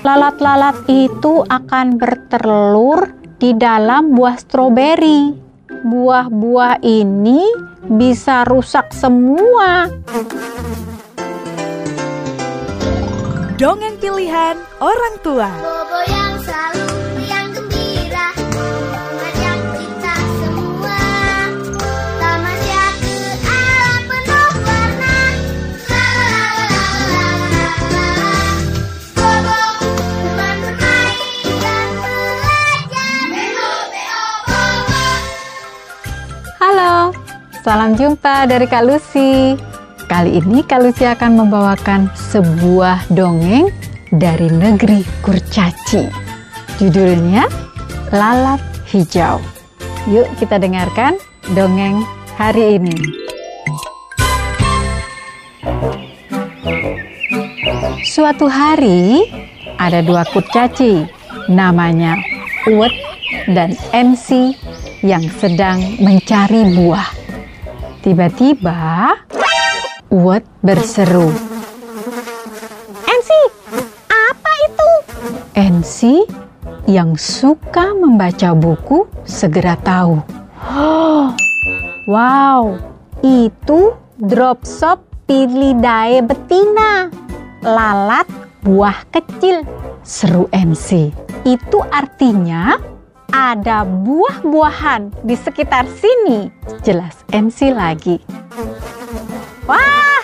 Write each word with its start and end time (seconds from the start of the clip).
Lalat-lalat 0.00 0.88
itu 0.88 1.44
akan 1.44 2.00
bertelur 2.00 3.12
di 3.36 3.52
dalam 3.52 4.16
buah 4.16 4.40
stroberi. 4.40 5.36
Buah-buah 5.84 6.80
ini 6.80 7.44
bisa 7.84 8.48
rusak 8.48 8.96
semua. 8.96 9.92
Dongeng 13.60 14.00
pilihan 14.00 14.56
orang 14.80 15.14
tua. 15.20 15.81
Salam 37.62 37.94
jumpa 37.94 38.50
dari 38.50 38.66
Kak 38.66 38.82
Lucy. 38.82 39.54
Kali 40.10 40.42
ini 40.42 40.66
Kak 40.66 40.82
Lucy 40.82 41.06
akan 41.06 41.46
membawakan 41.46 42.10
sebuah 42.10 43.06
dongeng 43.14 43.70
dari 44.10 44.50
negeri 44.50 45.06
kurcaci. 45.22 46.10
Judulnya 46.82 47.46
Lalat 48.10 48.58
Hijau. 48.90 49.38
Yuk 50.10 50.26
kita 50.42 50.58
dengarkan 50.58 51.14
dongeng 51.54 52.02
hari 52.34 52.82
ini. 52.82 52.98
Suatu 58.02 58.50
hari 58.50 59.22
ada 59.78 60.02
dua 60.02 60.26
kurcaci 60.26 61.06
namanya 61.46 62.18
Uwet 62.66 62.92
dan 63.54 63.78
MC 63.94 64.50
yang 65.06 65.22
sedang 65.38 65.78
mencari 66.02 66.66
buah. 66.74 67.21
Tiba-tiba 68.02 69.14
Uwet 70.10 70.42
berseru, 70.58 71.30
Ensi, 73.06 73.40
apa 74.10 74.52
itu? 74.66 74.90
NC 75.54 75.98
yang 76.90 77.14
suka 77.14 77.94
membaca 77.94 78.58
buku 78.58 79.06
segera 79.22 79.78
tahu. 79.78 80.18
Oh, 80.74 81.30
wow, 82.12 82.74
itu 83.22 83.94
drop 84.18 84.66
shop 84.66 84.98
Pilidae 85.30 86.26
betina. 86.26 87.06
Lalat 87.62 88.26
buah 88.66 88.98
kecil, 89.14 89.62
seru 90.02 90.50
NC. 90.50 91.14
Itu 91.46 91.86
artinya 91.86 92.82
ada 93.32 93.82
buah-buahan 93.88 95.24
di 95.24 95.34
sekitar 95.34 95.88
sini. 95.88 96.52
Jelas 96.84 97.24
NC 97.32 97.72
lagi. 97.72 98.20
Wah, 99.64 100.20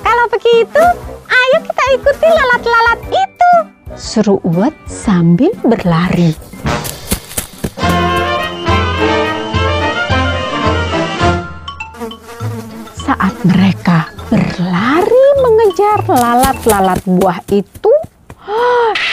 kalau 0.00 0.24
begitu, 0.32 0.84
ayo 1.28 1.58
kita 1.62 1.84
ikuti 2.00 2.26
lalat-lalat 2.26 3.00
itu. 3.12 3.52
Seru 3.96 4.40
Uwet 4.42 4.72
sambil 4.88 5.52
berlari. 5.60 6.32
Saat 13.06 13.36
mereka 13.46 14.10
berlari 14.26 15.26
mengejar 15.38 16.02
lalat-lalat 16.10 17.00
buah 17.06 17.38
itu, 17.54 17.92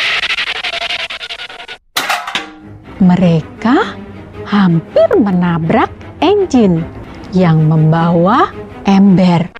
mereka 3.04 4.00
hampir 4.48 5.12
menabrak 5.20 5.92
engine 6.24 6.88
yang 7.36 7.68
membawa 7.68 8.48
ember. 8.88 9.52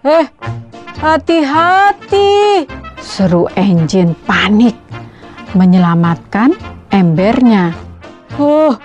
Eh, 0.00 0.26
hati-hati! 0.96 2.64
Seru 2.98 3.44
engine 3.52 4.16
panik 4.24 4.74
menyelamatkan 5.52 6.56
embernya. 6.92 7.76
Huh, 8.36 8.76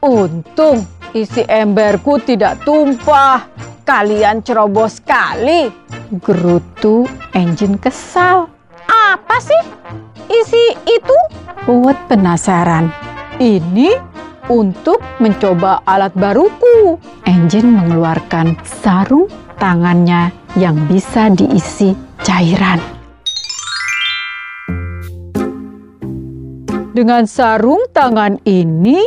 untung 0.00 0.84
isi 1.12 1.44
emberku 1.44 2.20
tidak 2.20 2.64
tumpah. 2.64 3.48
Kalian 3.82 4.46
cerobos 4.46 5.02
sekali. 5.02 5.66
Gerutu 6.22 7.04
engine 7.34 7.76
kesal. 7.82 8.46
Apa 8.86 9.36
sih 9.42 9.62
isi 10.30 10.64
itu? 10.86 11.18
Uwet 11.66 11.98
penasaran. 12.06 13.11
Ini 13.40 13.96
untuk 14.52 15.00
mencoba 15.16 15.80
alat 15.88 16.12
baruku. 16.12 17.00
Engine 17.24 17.72
mengeluarkan 17.72 18.60
sarung 18.60 19.30
tangannya 19.56 20.28
yang 20.58 20.76
bisa 20.84 21.32
diisi 21.32 21.96
cairan. 22.20 22.76
Dengan 26.92 27.24
sarung 27.24 27.88
tangan 27.96 28.36
ini, 28.44 29.00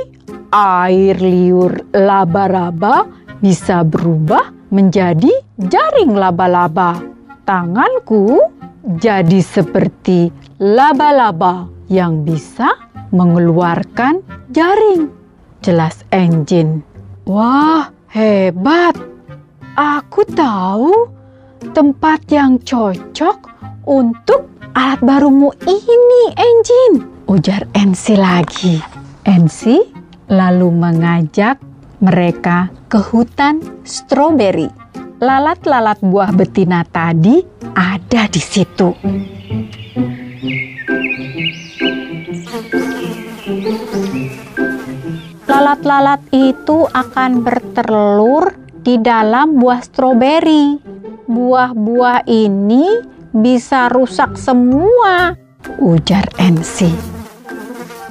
air 0.49 1.21
liur 1.21 1.93
laba-laba 1.93 3.05
bisa 3.37 3.85
berubah 3.85 4.49
menjadi 4.73 5.29
jaring 5.61 6.17
laba-laba. 6.17 6.97
Tanganku 7.45 8.41
jadi 8.97 9.37
seperti 9.45 10.33
laba-laba 10.57 11.74
yang 11.91 12.25
bisa 12.25 12.77
mengeluarkan 13.13 14.21
jaring. 14.51 15.09
Jelas 15.61 16.05
engine. 16.13 16.85
Wah, 17.25 17.89
hebat. 18.13 18.93
Aku 19.75 20.23
tahu 20.29 21.09
tempat 21.75 22.23
yang 22.31 22.61
cocok 22.61 23.37
untuk 23.89 24.47
alat 24.77 25.01
barumu 25.01 25.51
ini, 25.65 26.23
engine. 26.37 27.25
Ujar 27.25 27.65
NC 27.73 28.15
lagi. 28.15 28.77
NC 29.25 29.81
lalu 30.29 30.69
mengajak 30.69 31.57
mereka 31.97 32.69
ke 32.85 33.01
hutan 33.01 33.61
stroberi. 33.81 34.69
Lalat-lalat 35.17 36.03
buah 36.05 36.29
betina 36.35 36.85
tadi 36.85 37.41
ada 37.73 38.29
di 38.29 38.41
situ. 38.43 38.93
Lalat-lalat 45.65 46.21
itu 46.29 46.85
akan 46.93 47.41
bertelur 47.41 48.53
di 48.85 49.01
dalam 49.01 49.57
buah 49.57 49.81
stroberi. 49.81 50.77
Buah-buah 51.25 52.29
ini 52.29 53.01
bisa 53.33 53.89
rusak 53.89 54.37
semua, 54.37 55.33
ujar 55.81 56.29
NC. 56.37 56.93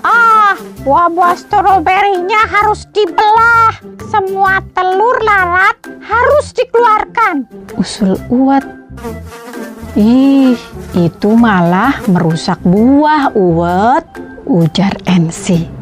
Ah, 0.03 0.59
buah-buah 0.83 1.39
stroberinya 1.39 2.43
harus 2.51 2.91
dibelah. 2.91 3.79
Semua 4.11 4.59
telur 4.75 5.23
lalat 5.23 5.79
harus 6.03 6.51
dikeluarkan. 6.59 7.47
Usul 7.79 8.19
Uwet. 8.35 8.67
Ih, 9.95 10.59
itu 10.99 11.31
malah 11.39 12.03
merusak 12.11 12.59
buah, 12.67 13.31
Uwet, 13.39 14.11
ujar 14.43 14.99
NC. 15.07 15.74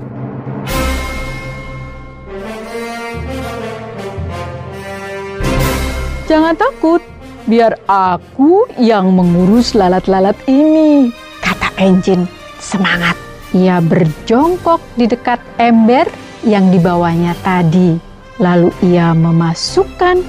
Jangan 6.32 6.56
takut, 6.56 7.04
biar 7.44 7.76
aku 7.84 8.64
yang 8.80 9.12
mengurus 9.12 9.76
lalat-lalat 9.76 10.32
ini, 10.48 11.12
kata 11.44 11.76
Engine 11.76 12.24
semangat. 12.56 13.20
Ia 13.52 13.84
berjongkok 13.84 14.80
di 14.96 15.12
dekat 15.12 15.44
ember 15.60 16.08
yang 16.40 16.72
dibawanya 16.72 17.36
tadi. 17.44 18.00
Lalu 18.40 18.72
ia 18.80 19.12
memasukkan 19.12 20.24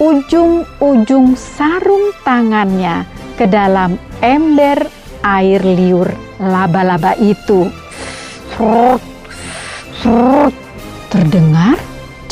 ujung-ujung 0.00 1.36
sarung 1.36 2.16
tangannya 2.24 3.04
ke 3.36 3.44
dalam 3.44 4.00
ember 4.24 4.88
air 5.20 5.60
liur 5.60 6.08
laba-laba 6.40 7.12
itu. 7.20 7.68
Terdengar 11.12 11.76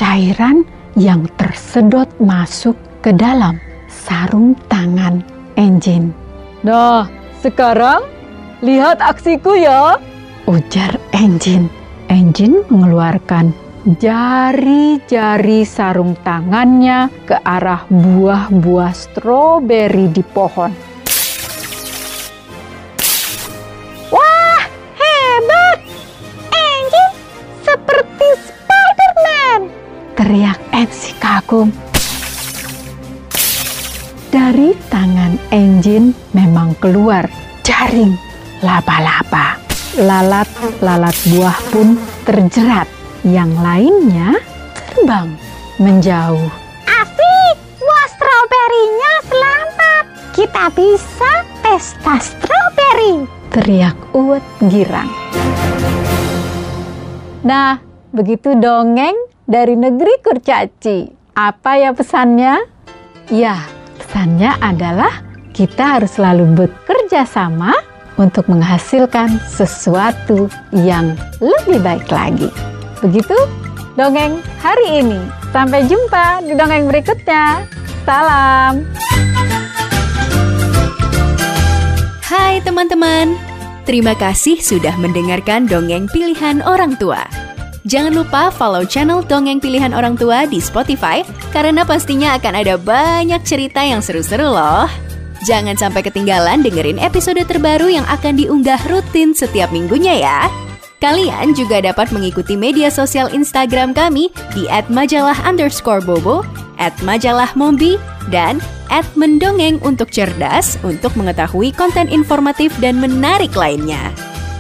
cairan 0.01 0.65
yang 0.97 1.29
tersedot 1.37 2.09
masuk 2.17 2.81
ke 3.01 3.17
dalam 3.17 3.57
sarung 3.89 4.53
tangan 4.69 5.25
engine. 5.57 6.13
Nah, 6.61 7.09
sekarang 7.41 8.05
lihat 8.61 9.01
aksiku 9.01 9.57
ya, 9.57 9.97
ujar 10.45 11.01
engine. 11.17 11.73
Engine 12.13 12.67
mengeluarkan 12.69 13.55
jari-jari 13.97 15.65
sarung 15.65 16.19
tangannya 16.21 17.09
ke 17.25 17.39
arah 17.41 17.89
buah-buah 17.89 18.93
stroberi 18.93 20.11
di 20.13 20.21
pohon. 20.21 20.75
Wah, 24.11 24.63
hebat! 24.99 25.79
Engine 26.51 27.15
seperti 27.63 28.29
Spider-Man. 28.43 29.61
Teriak 30.19 30.61
Ensi 30.75 31.15
kagum. 31.23 31.90
Engine 35.81 36.13
memang 36.37 36.77
keluar 36.77 37.25
jaring 37.65 38.13
laba-laba. 38.61 39.57
Lalat-lalat 39.97 41.17
buah 41.33 41.57
pun 41.73 41.97
terjerat. 42.29 42.85
Yang 43.25 43.53
lainnya 43.57 44.37
terbang 44.77 45.33
menjauh. 45.81 46.53
Asik, 46.85 47.57
buah 47.81 48.07
stroberinya 48.13 49.13
selamat. 49.25 50.05
Kita 50.37 50.65
bisa 50.77 51.33
pesta 51.65 52.21
stroberi. 52.21 53.25
Teriak 53.49 53.97
Uwet 54.13 54.45
girang. 54.69 55.09
Nah, 57.41 57.81
begitu 58.13 58.53
dongeng 58.53 59.17
dari 59.49 59.81
negeri 59.81 60.21
kurcaci. 60.21 61.09
Apa 61.33 61.81
ya 61.81 61.97
pesannya? 61.97 62.69
Ya, 63.33 63.65
pesannya 63.97 64.61
adalah 64.61 65.30
kita 65.51 65.99
harus 65.99 66.15
selalu 66.15 66.47
bekerja 66.55 67.27
sama 67.27 67.75
untuk 68.21 68.47
menghasilkan 68.47 69.41
sesuatu 69.49 70.47
yang 70.71 71.17
lebih 71.41 71.81
baik 71.81 72.07
lagi. 72.13 72.49
Begitu 73.01 73.35
dongeng 73.97 74.45
hari 74.61 75.03
ini. 75.03 75.21
Sampai 75.51 75.89
jumpa 75.89 76.47
di 76.47 76.55
dongeng 76.55 76.87
berikutnya. 76.87 77.67
Salam. 78.07 78.87
Hai 82.31 82.63
teman-teman, 82.63 83.35
terima 83.83 84.15
kasih 84.15 84.63
sudah 84.63 84.95
mendengarkan 85.03 85.67
dongeng 85.67 86.07
pilihan 86.15 86.63
orang 86.63 86.95
tua. 86.95 87.27
Jangan 87.89 88.13
lupa 88.13 88.53
follow 88.53 88.85
channel 88.85 89.25
Dongeng 89.25 89.57
Pilihan 89.57 89.97
Orang 89.97 90.13
Tua 90.13 90.45
di 90.45 90.61
Spotify 90.61 91.25
karena 91.49 91.81
pastinya 91.81 92.37
akan 92.37 92.55
ada 92.61 92.77
banyak 92.77 93.41
cerita 93.41 93.81
yang 93.81 94.05
seru-seru 94.05 94.53
loh. 94.53 95.10
Jangan 95.49 95.73
sampai 95.73 96.05
ketinggalan 96.05 96.61
dengerin 96.61 97.01
episode 97.01 97.41
terbaru 97.49 97.89
yang 97.89 98.05
akan 98.13 98.37
diunggah 98.37 98.81
rutin 98.93 99.33
setiap 99.33 99.73
minggunya 99.73 100.21
ya. 100.21 100.41
Kalian 101.01 101.57
juga 101.57 101.81
dapat 101.81 102.13
mengikuti 102.13 102.61
media 102.61 102.93
sosial 102.93 103.33
Instagram 103.33 103.97
kami 103.97 104.29
di 104.53 104.69
@majalah 104.93 105.37
underscore 105.49 106.05
bobo, 106.05 106.45
majalah 107.01 107.49
mombi, 107.57 107.97
dan 108.29 108.61
mendongeng 109.17 109.81
untuk 109.81 110.13
cerdas 110.13 110.77
untuk 110.85 111.17
mengetahui 111.17 111.73
konten 111.73 112.05
informatif 112.13 112.69
dan 112.85 113.01
menarik 113.01 113.57
lainnya. 113.57 114.13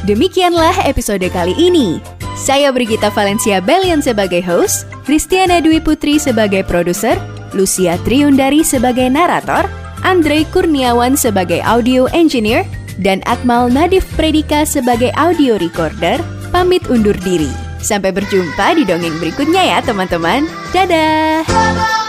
Demikianlah 0.08 0.88
episode 0.88 1.28
kali 1.28 1.52
ini. 1.60 2.00
Saya 2.40 2.72
Brigita 2.72 3.12
Valencia 3.12 3.60
Belian 3.60 4.00
sebagai 4.00 4.40
host, 4.40 4.88
Kristiana 5.04 5.60
Dwi 5.60 5.76
Putri 5.76 6.16
sebagai 6.16 6.64
produser, 6.64 7.20
Lucia 7.52 8.00
Triundari 8.00 8.64
sebagai 8.64 9.12
narator, 9.12 9.68
Andre 10.02 10.48
Kurniawan 10.48 11.14
sebagai 11.14 11.60
audio 11.62 12.08
engineer, 12.16 12.64
dan 13.00 13.24
Akmal 13.28 13.68
Nadif 13.72 14.04
Predika 14.16 14.64
sebagai 14.64 15.12
audio 15.16 15.60
recorder, 15.60 16.20
pamit 16.52 16.84
undur 16.88 17.16
diri. 17.20 17.50
Sampai 17.80 18.12
berjumpa 18.12 18.76
di 18.76 18.84
dongeng 18.84 19.16
berikutnya 19.20 19.76
ya 19.76 19.78
teman-teman. 19.80 20.44
Dadah! 20.72 21.99